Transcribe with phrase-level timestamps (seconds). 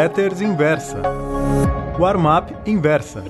[0.00, 1.02] Letters Inversa.
[1.98, 3.22] Warm-up Inversa.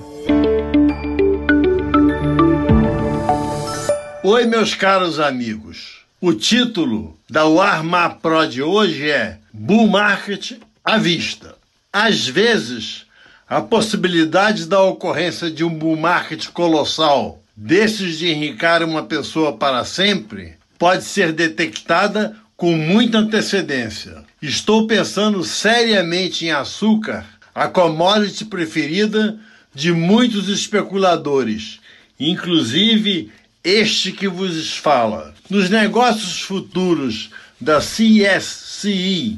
[4.23, 6.05] Oi, meus caros amigos.
[6.21, 11.55] O título da Warm-up Pro de hoje é Bull Market à vista.
[11.91, 13.05] Às vezes,
[13.49, 19.83] a possibilidade da ocorrência de um bull market colossal, desses de enricar uma pessoa para
[19.83, 24.30] sempre, pode ser detectada com muita antecedência.
[24.41, 27.23] Estou pensando seriamente em açúcar,
[27.53, 29.39] a commodity preferida
[29.71, 31.79] de muitos especuladores,
[32.19, 33.31] inclusive
[33.63, 35.35] este que vos fala.
[35.47, 39.37] Nos negócios futuros da CSCE,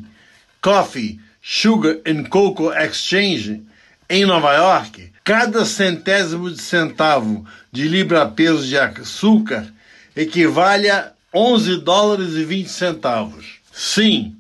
[0.62, 3.62] Coffee, Sugar and Cocoa Exchange,
[4.10, 9.68] em Nova York, cada centésimo de centavo de libra-peso de açúcar
[10.16, 13.56] equivale a 11 dólares e 20 centavos.
[13.70, 14.38] Sim,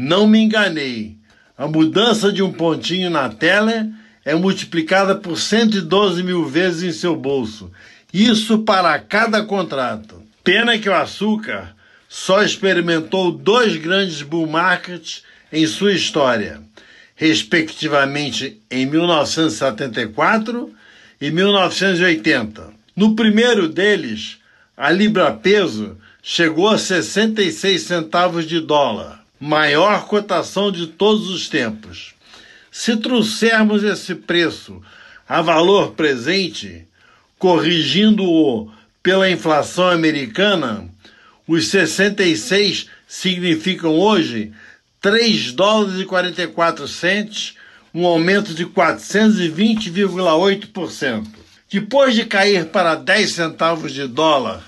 [0.00, 1.16] não me enganei.
[1.56, 3.88] A mudança de um pontinho na tela
[4.24, 7.68] é multiplicada por 112 mil vezes em seu bolso.
[8.14, 10.22] Isso para cada contrato.
[10.44, 11.74] Pena que o açúcar
[12.08, 16.60] só experimentou dois grandes bull markets em sua história,
[17.16, 20.72] respectivamente em 1974
[21.20, 22.68] e 1980.
[22.94, 24.38] No primeiro deles,
[24.76, 32.14] a libra-peso chegou a 66 centavos de dólar, maior cotação de todos os tempos.
[32.70, 34.80] Se trouxermos esse preço
[35.28, 36.86] a valor presente,
[37.38, 38.70] corrigindo-o
[39.02, 40.88] pela inflação americana,
[41.46, 44.52] os 66 significam hoje
[45.00, 47.54] 3 dólares e 44 centes,
[47.94, 51.26] um aumento de 420,8%.
[51.70, 54.64] Depois de cair para 10 centavos de dólar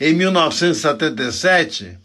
[0.00, 1.98] em 1977,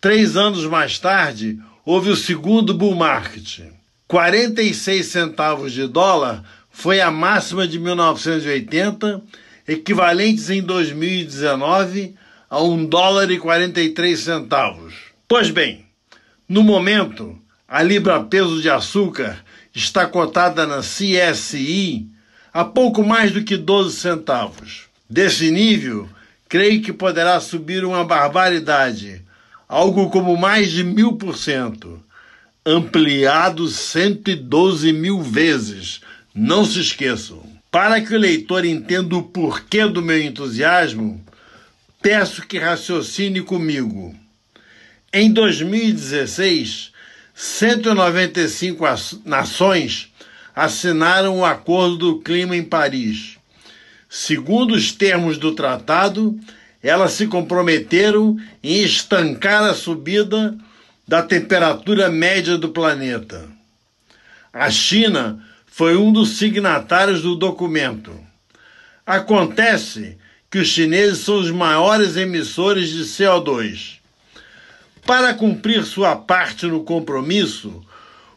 [0.00, 3.60] três anos mais tarde, houve o segundo bull market.
[4.06, 9.22] 46 centavos de dólar foi a máxima de 1980,
[9.66, 12.14] equivalentes em 2019
[12.48, 14.94] a 1 dólar e 43 centavos.
[15.26, 15.84] Pois bem,
[16.48, 19.44] no momento, a libra-peso de açúcar
[19.74, 22.06] está cotada na CSI
[22.52, 24.84] a pouco mais do que 12 centavos.
[25.08, 26.08] Desse nível,
[26.48, 29.22] creio que poderá subir uma barbaridade,
[29.68, 32.02] algo como mais de mil por cento,
[32.64, 36.00] ampliado 112 mil vezes.
[36.34, 37.42] Não se esqueçam.
[37.70, 41.22] Para que o leitor entenda o porquê do meu entusiasmo,
[42.00, 44.14] peço que raciocine comigo.
[45.12, 46.92] Em 2016,
[47.34, 48.84] 195
[49.24, 50.10] nações
[50.56, 53.36] assinaram o Acordo do Clima em Paris.
[54.08, 56.38] Segundo os termos do tratado,
[56.82, 60.56] elas se comprometeram em estancar a subida
[61.06, 63.48] da temperatura média do planeta.
[64.52, 68.12] A China foi um dos signatários do documento.
[69.06, 70.16] Acontece
[70.50, 73.98] que os chineses são os maiores emissores de CO2.
[75.06, 77.82] Para cumprir sua parte no compromisso,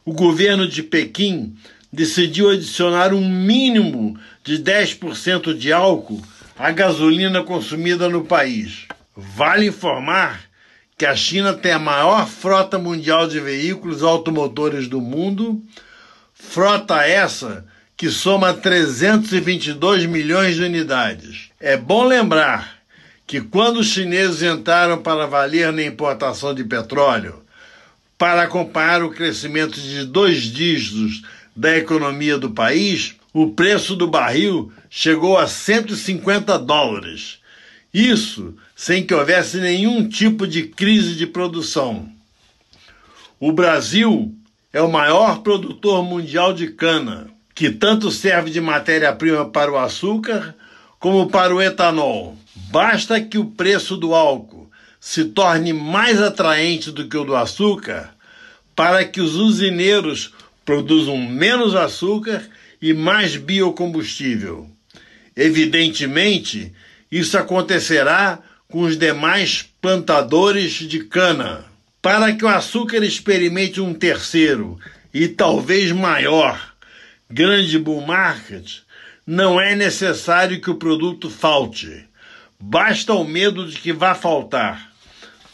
[0.05, 1.55] o governo de Pequim
[1.91, 6.21] decidiu adicionar um mínimo de 10% de álcool
[6.61, 8.85] à gasolina consumida no país.
[9.17, 10.41] Vale informar
[10.95, 15.59] que a China tem a maior frota mundial de veículos automotores do mundo,
[16.35, 17.65] frota essa
[17.97, 21.49] que soma 322 milhões de unidades.
[21.59, 22.77] É bom lembrar
[23.25, 27.41] que quando os chineses entraram para valer na importação de petróleo,
[28.19, 31.23] para acompanhar o crescimento de dois dígitos
[31.55, 37.39] da economia do país, o preço do barril chegou a 150 dólares.
[37.93, 42.09] Isso sem que houvesse nenhum tipo de crise de produção.
[43.39, 44.33] O Brasil
[44.73, 50.55] é o maior produtor mundial de cana, que tanto serve de matéria-prima para o açúcar
[50.99, 52.37] como para o etanol.
[52.69, 58.13] Basta que o preço do álcool se torne mais atraente do que o do açúcar
[58.75, 60.33] para que os usineiros
[60.63, 62.47] produzam menos açúcar
[62.81, 64.69] e mais biocombustível.
[65.35, 66.73] Evidentemente,
[67.11, 71.65] isso acontecerá com os demais plantadores de cana.
[72.01, 74.79] Para que o açúcar experimente um terceiro
[75.13, 76.73] e talvez maior
[77.29, 78.79] grande bull market,
[79.25, 82.05] não é necessário que o produto falte.
[82.59, 84.91] Basta o medo de que vá faltar,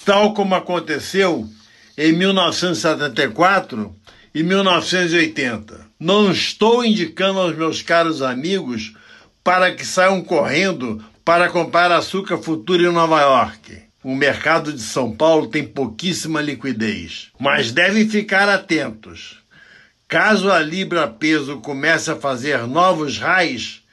[0.06, 1.48] tal como aconteceu
[1.98, 3.96] em 1974
[4.34, 5.87] e 1980.
[6.00, 8.94] Não estou indicando aos meus caros amigos
[9.44, 13.82] para que saiam correndo para comprar açúcar futuro em Nova York.
[14.04, 19.38] O mercado de São Paulo tem pouquíssima liquidez, mas devem ficar atentos.
[20.08, 23.84] Caso a libra peso comece a fazer novos raios,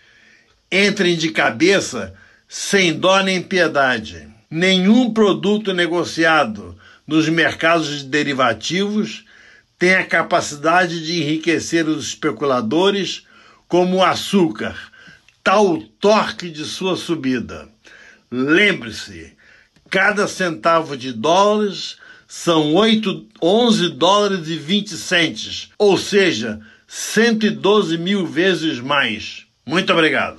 [0.71, 2.13] entrem de cabeça
[2.47, 4.29] sem dó nem piedade.
[4.51, 6.77] Nenhum produto negociado
[7.07, 9.25] nos mercados de derivativos
[9.85, 13.27] tem a capacidade de enriquecer os especuladores
[13.69, 14.75] como o açúcar,
[15.43, 17.69] tal torque de sua subida.
[18.31, 19.35] Lembre-se,
[19.91, 26.59] cada centavo de dólares são 8, 11 dólares e 20 centes, ou seja,
[26.89, 29.45] 112 mil vezes mais.
[29.67, 30.39] Muito obrigado.